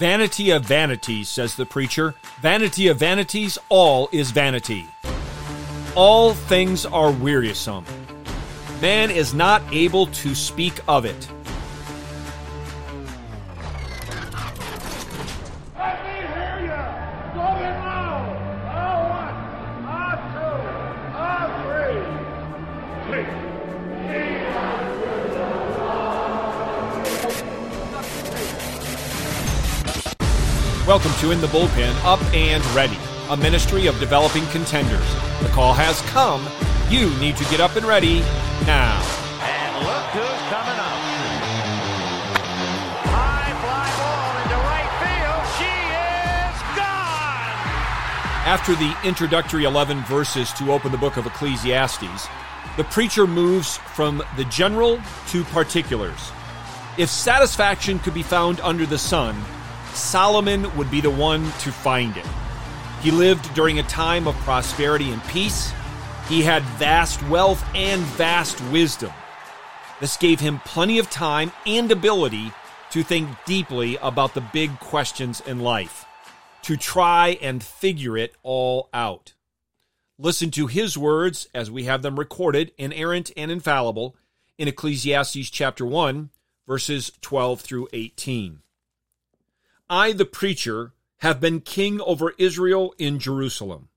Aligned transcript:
Vanity 0.00 0.48
of 0.48 0.64
vanities, 0.64 1.28
says 1.28 1.56
the 1.56 1.66
preacher. 1.66 2.14
Vanity 2.40 2.88
of 2.88 2.96
vanities, 2.96 3.58
all 3.68 4.08
is 4.12 4.30
vanity. 4.30 4.88
All 5.94 6.32
things 6.32 6.86
are 6.86 7.12
wearisome. 7.12 7.84
Man 8.80 9.10
is 9.10 9.34
not 9.34 9.60
able 9.70 10.06
to 10.06 10.34
speak 10.34 10.80
of 10.88 11.04
it. 11.04 11.28
Welcome 30.90 31.14
to 31.20 31.30
In 31.30 31.40
the 31.40 31.46
Bullpen, 31.46 31.94
Up 32.04 32.20
and 32.34 32.66
Ready, 32.74 32.98
a 33.28 33.36
ministry 33.36 33.86
of 33.86 33.96
developing 34.00 34.44
contenders. 34.46 35.08
The 35.40 35.48
call 35.50 35.72
has 35.72 36.00
come. 36.10 36.44
You 36.90 37.16
need 37.20 37.36
to 37.36 37.44
get 37.44 37.60
up 37.60 37.76
and 37.76 37.86
ready 37.86 38.18
now. 38.66 38.98
And 39.40 39.86
look 39.86 40.02
who's 40.10 40.42
coming 40.50 40.74
up. 40.74 40.98
High 43.06 43.54
fly 43.62 43.86
ball 44.02 44.34
into 44.42 44.58
right 44.66 44.90
field. 44.98 45.46
She 45.62 45.70
is 46.50 46.58
gone. 46.74 47.54
After 48.50 48.74
the 48.74 48.92
introductory 49.08 49.62
11 49.62 50.02
verses 50.06 50.52
to 50.54 50.72
open 50.72 50.90
the 50.90 50.98
book 50.98 51.16
of 51.16 51.24
Ecclesiastes, 51.24 52.26
the 52.76 52.82
preacher 52.82 53.28
moves 53.28 53.76
from 53.76 54.24
the 54.36 54.44
general 54.46 55.00
to 55.28 55.44
particulars. 55.44 56.32
If 56.98 57.10
satisfaction 57.10 58.00
could 58.00 58.12
be 58.12 58.24
found 58.24 58.58
under 58.62 58.86
the 58.86 58.98
sun, 58.98 59.40
Solomon 59.94 60.74
would 60.76 60.90
be 60.90 61.00
the 61.00 61.10
one 61.10 61.44
to 61.60 61.72
find 61.72 62.16
it. 62.16 62.26
He 63.02 63.10
lived 63.10 63.52
during 63.54 63.78
a 63.78 63.84
time 63.84 64.26
of 64.26 64.34
prosperity 64.36 65.10
and 65.10 65.22
peace. 65.24 65.72
He 66.28 66.42
had 66.42 66.62
vast 66.78 67.22
wealth 67.28 67.64
and 67.74 68.00
vast 68.02 68.60
wisdom. 68.70 69.12
This 70.00 70.16
gave 70.16 70.40
him 70.40 70.60
plenty 70.64 70.98
of 70.98 71.10
time 71.10 71.52
and 71.66 71.90
ability 71.90 72.52
to 72.90 73.02
think 73.02 73.28
deeply 73.44 73.96
about 73.98 74.34
the 74.34 74.40
big 74.40 74.78
questions 74.80 75.40
in 75.40 75.60
life, 75.60 76.04
to 76.62 76.76
try 76.76 77.38
and 77.40 77.62
figure 77.62 78.16
it 78.16 78.34
all 78.42 78.88
out. 78.92 79.34
Listen 80.18 80.50
to 80.50 80.66
his 80.66 80.98
words 80.98 81.48
as 81.54 81.70
we 81.70 81.84
have 81.84 82.02
them 82.02 82.18
recorded, 82.18 82.72
inerrant 82.76 83.30
and 83.36 83.50
infallible, 83.50 84.16
in 84.58 84.68
Ecclesiastes 84.68 85.48
chapter 85.50 85.86
1, 85.86 86.30
verses 86.66 87.12
12 87.22 87.60
through 87.60 87.88
18. 87.92 88.60
I, 89.90 90.12
the 90.12 90.24
preacher, 90.24 90.94
have 91.18 91.40
been 91.40 91.60
king 91.60 92.00
over 92.00 92.32
Israel 92.38 92.94
in 92.96 93.18
Jerusalem. 93.18 93.88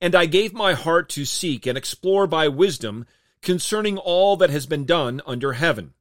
And 0.00 0.14
I 0.14 0.24
gave 0.24 0.54
my 0.54 0.72
heart 0.72 1.10
to 1.10 1.26
seek 1.26 1.66
and 1.66 1.76
explore 1.76 2.26
by 2.26 2.48
wisdom 2.48 3.06
concerning 3.42 3.98
all 3.98 4.36
that 4.38 4.50
has 4.50 4.66
been 4.66 4.86
done 4.86 5.20
under 5.26 5.52
heaven. 5.52 5.92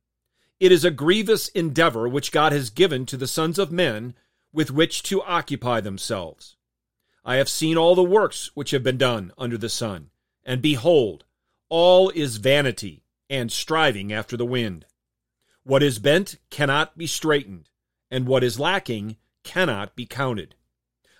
It 0.59 0.71
is 0.71 0.85
a 0.85 0.91
grievous 0.91 1.49
endeavor 1.49 2.07
which 2.07 2.31
God 2.31 2.53
has 2.53 2.69
given 2.69 3.05
to 3.07 3.17
the 3.17 3.27
sons 3.27 3.59
of 3.59 3.71
men 3.71 4.15
with 4.53 4.71
which 4.71 5.03
to 5.03 5.21
occupy 5.21 5.81
themselves. 5.81 6.55
I 7.25 7.35
have 7.35 7.49
seen 7.49 7.77
all 7.77 7.95
the 7.95 8.03
works 8.03 8.51
which 8.55 8.71
have 8.71 8.83
been 8.83 8.97
done 8.97 9.33
under 9.37 9.57
the 9.57 9.69
sun, 9.69 10.09
and 10.45 10.61
behold, 10.61 11.25
all 11.67 12.09
is 12.11 12.37
vanity 12.37 13.03
and 13.29 13.51
striving 13.51 14.13
after 14.13 14.37
the 14.37 14.45
wind. 14.45 14.85
What 15.63 15.83
is 15.83 15.99
bent 15.99 16.37
cannot 16.49 16.97
be 16.97 17.05
straightened, 17.05 17.69
and 18.09 18.27
what 18.27 18.43
is 18.43 18.59
lacking 18.59 19.17
cannot 19.43 19.95
be 19.95 20.05
counted. 20.05 20.55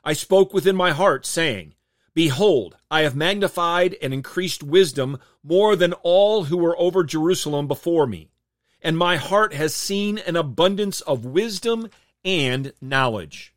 I 0.04 0.14
spoke 0.14 0.54
within 0.54 0.76
my 0.76 0.92
heart, 0.92 1.26
saying, 1.26 1.76
Behold, 2.14 2.78
I 2.90 3.02
have 3.02 3.16
magnified 3.16 3.96
and 4.02 4.14
increased 4.14 4.64
wisdom 4.64 5.20
more 5.44 5.76
than 5.76 5.94
all 6.02 6.46
who 6.46 6.58
were 6.58 6.80
over 6.80 7.04
Jerusalem 7.04 7.68
before 7.68 8.08
me, 8.08 8.32
and 8.82 8.98
my 8.98 9.18
heart 9.18 9.54
has 9.54 9.76
seen 9.76 10.18
an 10.18 10.36
abundance 10.36 11.02
of 11.02 11.26
wisdom 11.26 11.90
and 12.24 12.74
knowledge. 12.82 13.54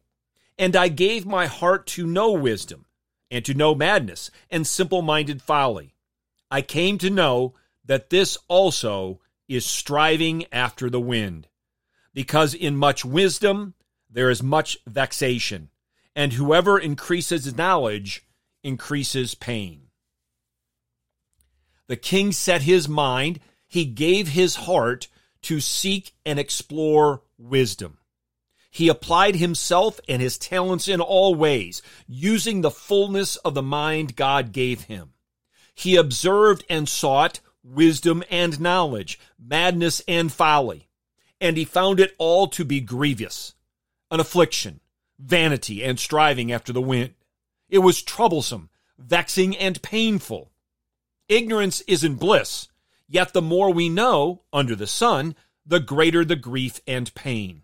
And 0.58 0.76
I 0.76 0.88
gave 0.88 1.24
my 1.24 1.46
heart 1.46 1.86
to 1.88 2.06
know 2.06 2.32
wisdom, 2.32 2.84
and 3.30 3.44
to 3.44 3.54
know 3.54 3.74
madness, 3.74 4.30
and 4.50 4.66
simple 4.66 5.02
minded 5.02 5.40
folly. 5.40 5.94
I 6.50 6.62
came 6.62 6.98
to 6.98 7.10
know 7.10 7.54
that 7.84 8.10
this 8.10 8.36
also 8.46 9.20
is 9.48 9.64
striving 9.64 10.44
after 10.52 10.90
the 10.90 11.00
wind. 11.00 11.48
Because 12.12 12.54
in 12.54 12.76
much 12.76 13.04
wisdom 13.04 13.74
there 14.10 14.30
is 14.30 14.42
much 14.42 14.76
vexation, 14.86 15.70
and 16.16 16.32
whoever 16.32 16.78
increases 16.78 17.56
knowledge 17.56 18.26
increases 18.62 19.34
pain. 19.34 19.88
The 21.86 21.96
king 21.96 22.32
set 22.32 22.62
his 22.62 22.88
mind, 22.88 23.40
he 23.66 23.84
gave 23.84 24.28
his 24.28 24.56
heart 24.56 25.08
to 25.42 25.60
seek 25.60 26.12
and 26.26 26.38
explore 26.38 27.22
wisdom. 27.38 27.98
He 28.70 28.88
applied 28.88 29.36
himself 29.36 29.98
and 30.08 30.22
his 30.22 30.38
talents 30.38 30.86
in 30.86 31.00
all 31.00 31.34
ways, 31.34 31.82
using 32.06 32.60
the 32.60 32.70
fullness 32.70 33.36
of 33.36 33.54
the 33.54 33.62
mind 33.62 34.14
God 34.14 34.52
gave 34.52 34.82
him. 34.82 35.14
He 35.74 35.96
observed 35.96 36.64
and 36.68 36.88
sought 36.88 37.40
wisdom 37.64 38.22
and 38.30 38.60
knowledge, 38.60 39.18
madness 39.38 40.02
and 40.06 40.32
folly, 40.32 40.89
and 41.40 41.56
he 41.56 41.64
found 41.64 42.00
it 42.00 42.14
all 42.18 42.46
to 42.48 42.64
be 42.64 42.80
grievous, 42.80 43.54
an 44.10 44.20
affliction, 44.20 44.80
vanity, 45.18 45.82
and 45.82 45.98
striving 45.98 46.52
after 46.52 46.72
the 46.72 46.80
wind. 46.80 47.14
It 47.68 47.78
was 47.78 48.02
troublesome, 48.02 48.68
vexing, 48.98 49.56
and 49.56 49.80
painful. 49.80 50.50
Ignorance 51.28 51.80
isn't 51.82 52.16
bliss, 52.16 52.68
yet 53.08 53.32
the 53.32 53.42
more 53.42 53.72
we 53.72 53.88
know 53.88 54.42
under 54.52 54.74
the 54.74 54.86
sun, 54.86 55.34
the 55.64 55.80
greater 55.80 56.24
the 56.24 56.36
grief 56.36 56.80
and 56.86 57.14
pain. 57.14 57.62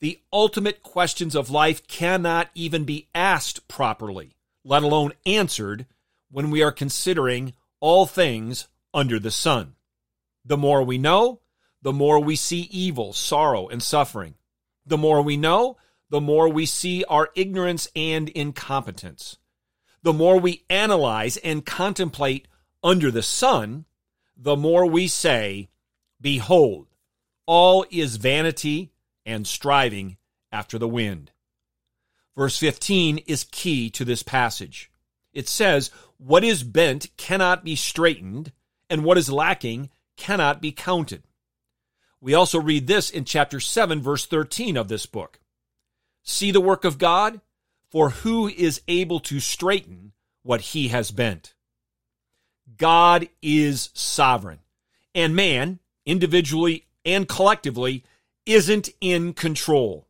The 0.00 0.20
ultimate 0.32 0.82
questions 0.82 1.34
of 1.34 1.50
life 1.50 1.86
cannot 1.86 2.50
even 2.54 2.84
be 2.84 3.08
asked 3.14 3.68
properly, 3.68 4.36
let 4.64 4.82
alone 4.82 5.12
answered, 5.26 5.86
when 6.30 6.50
we 6.50 6.62
are 6.62 6.72
considering 6.72 7.54
all 7.80 8.06
things 8.06 8.68
under 8.94 9.18
the 9.18 9.30
sun. 9.30 9.74
The 10.44 10.56
more 10.56 10.82
we 10.82 10.96
know, 10.96 11.40
the 11.82 11.92
more 11.92 12.20
we 12.20 12.36
see 12.36 12.68
evil, 12.70 13.12
sorrow, 13.12 13.68
and 13.68 13.82
suffering. 13.82 14.34
The 14.86 14.98
more 14.98 15.22
we 15.22 15.36
know, 15.36 15.76
the 16.10 16.20
more 16.20 16.48
we 16.48 16.66
see 16.66 17.04
our 17.04 17.30
ignorance 17.34 17.88
and 17.94 18.28
incompetence. 18.30 19.38
The 20.02 20.12
more 20.12 20.38
we 20.38 20.64
analyze 20.68 21.36
and 21.38 21.64
contemplate 21.64 22.48
under 22.82 23.10
the 23.10 23.22
sun, 23.22 23.84
the 24.36 24.56
more 24.56 24.86
we 24.86 25.06
say, 25.06 25.68
Behold, 26.20 26.88
all 27.46 27.84
is 27.90 28.16
vanity 28.16 28.92
and 29.24 29.46
striving 29.46 30.16
after 30.50 30.78
the 30.78 30.88
wind. 30.88 31.30
Verse 32.36 32.58
15 32.58 33.18
is 33.26 33.44
key 33.44 33.90
to 33.90 34.04
this 34.04 34.22
passage. 34.22 34.90
It 35.32 35.48
says, 35.48 35.90
What 36.16 36.44
is 36.44 36.62
bent 36.62 37.14
cannot 37.16 37.64
be 37.64 37.76
straightened, 37.76 38.52
and 38.88 39.04
what 39.04 39.18
is 39.18 39.30
lacking 39.30 39.90
cannot 40.16 40.60
be 40.60 40.72
counted. 40.72 41.22
We 42.20 42.34
also 42.34 42.60
read 42.60 42.86
this 42.86 43.10
in 43.10 43.24
chapter 43.24 43.60
7, 43.60 44.02
verse 44.02 44.26
13 44.26 44.76
of 44.76 44.88
this 44.88 45.06
book. 45.06 45.40
See 46.22 46.50
the 46.50 46.60
work 46.60 46.84
of 46.84 46.98
God, 46.98 47.40
for 47.90 48.10
who 48.10 48.48
is 48.48 48.82
able 48.86 49.20
to 49.20 49.40
straighten 49.40 50.12
what 50.42 50.60
he 50.60 50.88
has 50.88 51.10
bent? 51.10 51.54
God 52.76 53.28
is 53.42 53.90
sovereign, 53.94 54.60
and 55.14 55.34
man, 55.34 55.80
individually 56.06 56.86
and 57.04 57.26
collectively, 57.26 58.04
isn't 58.46 58.90
in 59.00 59.32
control. 59.32 60.06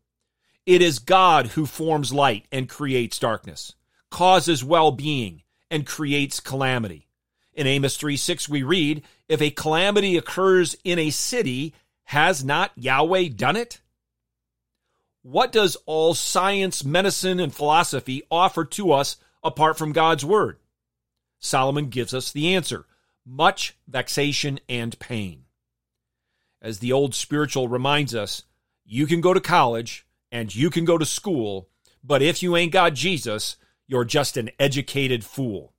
It 0.66 0.82
is 0.82 0.98
God 0.98 1.48
who 1.48 1.64
forms 1.64 2.12
light 2.12 2.46
and 2.52 2.68
creates 2.68 3.18
darkness, 3.18 3.74
causes 4.10 4.62
well 4.62 4.92
being, 4.92 5.42
and 5.70 5.86
creates 5.86 6.40
calamity. 6.40 7.06
In 7.54 7.66
Amos 7.66 7.96
3 7.96 8.16
6, 8.16 8.48
we 8.48 8.62
read, 8.62 9.02
If 9.28 9.40
a 9.40 9.50
calamity 9.50 10.16
occurs 10.16 10.76
in 10.84 10.98
a 10.98 11.10
city, 11.10 11.74
has 12.10 12.42
not 12.42 12.72
Yahweh 12.74 13.28
done 13.28 13.54
it? 13.54 13.80
What 15.22 15.52
does 15.52 15.76
all 15.86 16.12
science, 16.12 16.84
medicine, 16.84 17.38
and 17.38 17.54
philosophy 17.54 18.24
offer 18.32 18.64
to 18.64 18.90
us 18.90 19.16
apart 19.44 19.78
from 19.78 19.92
God's 19.92 20.24
word? 20.24 20.58
Solomon 21.38 21.88
gives 21.88 22.12
us 22.12 22.32
the 22.32 22.52
answer 22.52 22.84
much 23.24 23.76
vexation 23.86 24.58
and 24.68 24.98
pain. 24.98 25.44
As 26.60 26.80
the 26.80 26.90
old 26.90 27.14
spiritual 27.14 27.68
reminds 27.68 28.12
us, 28.12 28.42
you 28.84 29.06
can 29.06 29.20
go 29.20 29.32
to 29.32 29.40
college 29.40 30.04
and 30.32 30.52
you 30.52 30.68
can 30.68 30.84
go 30.84 30.98
to 30.98 31.06
school, 31.06 31.68
but 32.02 32.22
if 32.22 32.42
you 32.42 32.56
ain't 32.56 32.72
got 32.72 32.94
Jesus, 32.94 33.56
you're 33.86 34.04
just 34.04 34.36
an 34.36 34.50
educated 34.58 35.24
fool. 35.24 35.74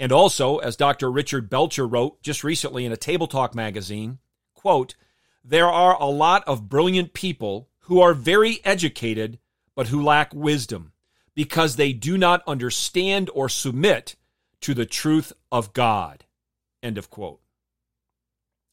And 0.00 0.10
also, 0.10 0.56
as 0.56 0.74
Dr. 0.74 1.12
Richard 1.12 1.50
Belcher 1.50 1.86
wrote 1.86 2.22
just 2.22 2.42
recently 2.42 2.86
in 2.86 2.92
a 2.92 2.96
Table 2.96 3.26
Talk 3.26 3.54
magazine, 3.54 4.20
quote, 4.54 4.94
there 5.44 5.68
are 5.68 5.96
a 6.00 6.06
lot 6.06 6.44
of 6.46 6.68
brilliant 6.68 7.12
people 7.14 7.68
who 7.80 8.00
are 8.00 8.14
very 8.14 8.60
educated, 8.64 9.38
but 9.74 9.88
who 9.88 10.02
lack 10.02 10.34
wisdom, 10.34 10.92
because 11.34 11.76
they 11.76 11.92
do 11.92 12.18
not 12.18 12.42
understand 12.46 13.30
or 13.34 13.48
submit 13.48 14.16
to 14.60 14.74
the 14.74 14.86
truth 14.86 15.32
of 15.50 15.72
God. 15.72 16.24
End 16.82 16.98
of 16.98 17.10
quote. 17.10 17.40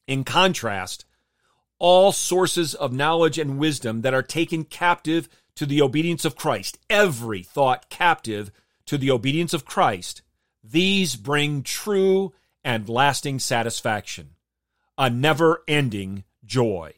In 0.07 0.23
contrast, 0.23 1.05
all 1.79 2.11
sources 2.11 2.73
of 2.73 2.93
knowledge 2.93 3.37
and 3.37 3.57
wisdom 3.57 4.01
that 4.01 4.13
are 4.13 4.23
taken 4.23 4.63
captive 4.63 5.27
to 5.55 5.65
the 5.65 5.81
obedience 5.81 6.25
of 6.25 6.35
Christ, 6.35 6.77
every 6.89 7.43
thought 7.43 7.89
captive 7.89 8.51
to 8.85 8.97
the 8.97 9.11
obedience 9.11 9.53
of 9.53 9.65
Christ, 9.65 10.21
these 10.63 11.15
bring 11.15 11.63
true 11.63 12.33
and 12.63 12.89
lasting 12.89 13.39
satisfaction, 13.39 14.31
a 14.97 15.09
never 15.09 15.63
ending 15.67 16.23
joy. 16.45 16.93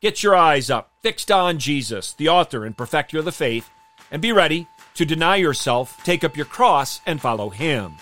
Get 0.00 0.22
your 0.22 0.34
eyes 0.34 0.70
up, 0.70 0.92
fixed 1.02 1.30
on 1.30 1.58
Jesus, 1.58 2.14
the 2.14 2.28
author 2.28 2.64
and 2.64 2.76
perfecter 2.76 3.18
of 3.18 3.24
the 3.24 3.32
faith, 3.32 3.68
and 4.10 4.22
be 4.22 4.32
ready 4.32 4.66
to 4.94 5.04
deny 5.04 5.36
yourself, 5.36 6.02
take 6.04 6.24
up 6.24 6.36
your 6.36 6.46
cross, 6.46 7.00
and 7.06 7.20
follow 7.20 7.50
him. 7.50 7.94